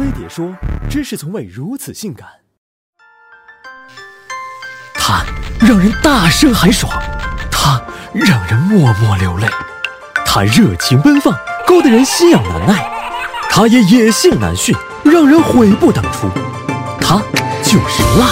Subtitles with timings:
[0.00, 0.56] 飞碟说，
[0.88, 2.26] 真是从未如此性感。
[4.94, 5.22] 它
[5.60, 6.90] 让人大声喊爽，
[7.50, 7.78] 它
[8.14, 9.46] 让人默默流泪，
[10.24, 11.34] 它热情奔放，
[11.66, 12.76] 勾得人心痒难耐；
[13.50, 14.74] 它也野性难驯，
[15.04, 16.30] 让人悔不当初。
[16.98, 17.20] 它
[17.62, 18.30] 就是辣。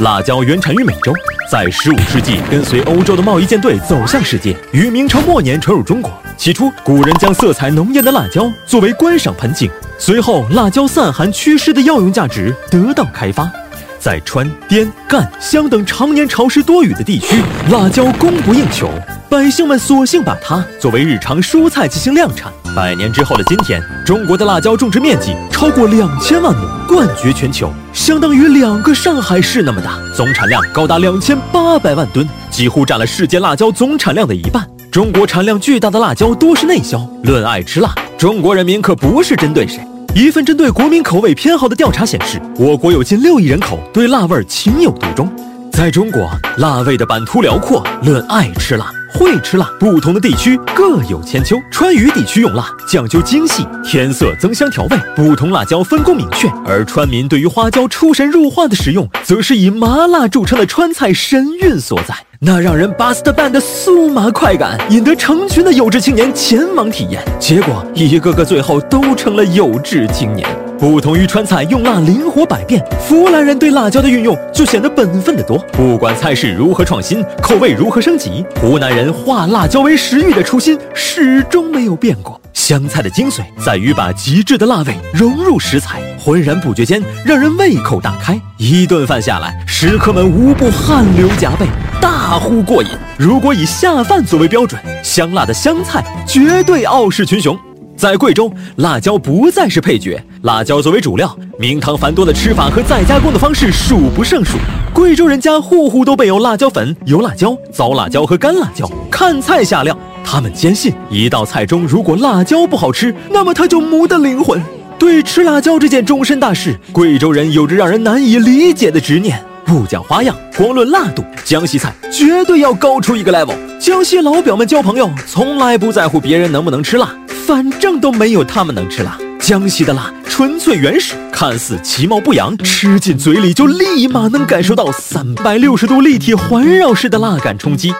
[0.00, 1.12] 辣椒原产于美洲，
[1.48, 6.12] 在15世纪跟随欧洲的贸易舰队走向世界，于明朝末年传入中国。
[6.38, 13.50] 起初，古人将色彩浓艳的辣椒作为观赏盆景，随后辣椒散寒祛湿的药用价值得到开发。
[13.98, 17.42] 在川滇赣湘等常年潮湿多雨的地区，
[17.72, 18.88] 辣椒供不应求，
[19.28, 22.52] 百姓们索性把它作为日常蔬菜进行量产。
[22.76, 34.64] 百年之后的今天，中国的辣椒种植面积超过两千万亩，冠绝全球，相当于两个上海市那么大，总产量高达两千八百万吨，几乎占了世界辣椒总产量的一半。
[34.98, 36.98] 中国产量巨大的辣椒多是内销。
[37.22, 39.78] 论爱吃辣，中国人民可不是针对谁。
[40.12, 45.32] 一份针对国民口味偏好的调查显示，我国有近六亿人口对辣味情有独钟。
[45.70, 47.86] 在中国，辣味的版图辽阔。
[48.02, 51.56] 论爱吃辣、会吃辣，不同的地区各有千秋。
[51.70, 56.48] 川渝地区用辣讲究精细，添色增香调味，不同辣椒分工明确。
[56.66, 62.16] 而川民对于花椒出神入化的使用，则是以麻辣著称的川菜神韵所在。
[62.40, 70.48] 那让人 bust band 的酥麻快感，引得成群的有志青年前往体验，结果一个个最后都成了有志青年。
[70.78, 75.58] 不同于川菜用辣灵活百变，湖南人对辣椒的运用就显得本分得多。
[75.72, 82.40] 不管菜式如何创新，口味如何升级，湖南人化辣椒为食欲的初心始终没有变过。
[82.52, 88.40] 湘菜的精髓在于把极致的辣味融入食材，浑然不觉间让人胃口大开。
[88.56, 91.66] 一顿饭下来，食客们无不汗流浃背。
[92.00, 92.90] 大呼过瘾！
[93.18, 97.58] 如果以下饭作为标准，香辣的湘菜绝对傲视群雄。
[97.98, 104.56] 在贵州，辣椒不再是配角，辣椒作为主料，名堂繁多的吃法和再加工的方式数不胜数。
[104.94, 109.98] 贵州人家户户都备有辣椒粉、油辣椒、糟辣椒和干辣椒，看菜下料。
[110.24, 114.62] 他们坚信，一道菜中如果辣椒不好吃，那么它就没得灵魂。
[114.96, 119.42] 对吃辣椒这件终身大事，贵州人有着让人难以理解的执念。
[119.64, 123.56] 不讲花样，光论辣度，江西菜绝对要高出一个 level。
[123.80, 127.14] 江西老表们交朋友，从来不在乎别人能不能吃辣，
[127.48, 129.16] 反正都没有他们能吃辣。
[129.40, 137.90] 江西的辣纯粹原始，看似其貌不扬，吃进嘴里就立马能感受到三百六十度立体环绕式的辣感冲击。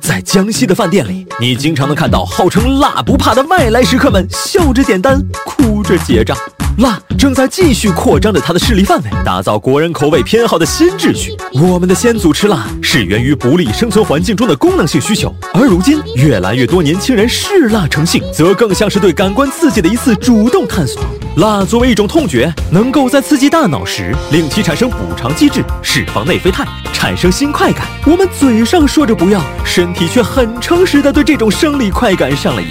[0.00, 6.34] 在江西的饭店里，你经常能看到号称辣不怕的外来食客们笑着点单，哭着结账。
[6.78, 11.36] 辣正在继续扩张着它的势力范围，打造国人口味偏好的新秩序。
[11.52, 21.02] 我们的先祖吃辣是源于不利生存环境中的功能性需求，而如今越来越多年轻人嗜辣成性，则更像是对感官刺激的一次主动探索。
[21.38, 27.88] 辣作为一种痛觉，能够在刺激大脑时令其产生补偿机制，释放内啡肽，产生新快感。
[28.06, 32.68] 我们嘴上说着不要，身体却很诚实的对这种生理快感上了瘾。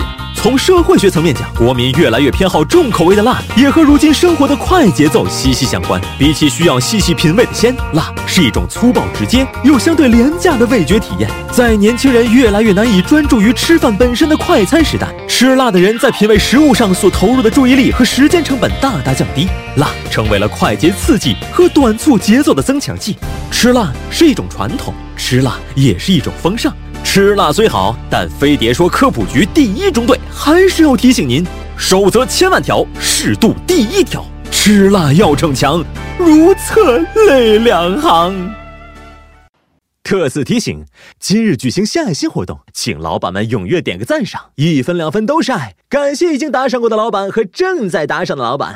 [0.47, 5.99] 从社会学层面讲，国民越来越偏好重口味的辣，也和如今生活的快节奏息息相关。
[6.17, 11.29] 比起需要细细品味的鲜，辣是一种粗暴直接又相对廉价的味觉体验。
[11.51, 23.17] 在年轻人越来越难以专注于吃饭本身的快餐时代，吃辣的人在品味食物上所投入的注意力和时间成本大大降低，辣成为了快捷刺激和短促节奏的增强剂。
[23.51, 26.73] 吃辣是一种传统，吃辣也是一种风尚。
[27.09, 31.43] 吃辣虽好，但飞碟说科普局第一中队还是要提醒您：
[31.77, 34.23] 守则千万条，适度第一条。
[34.51, 35.83] 吃辣要逞强，
[36.19, 38.53] 如厕泪两行。
[40.03, 40.85] 特此提醒：
[41.17, 45.75] 今日举行献爱心活动，请老板们踊跃点个赞赏，一分两分都是爱。
[45.89, 48.75] 感谢已经打赏过的老板和正在打赏的老板。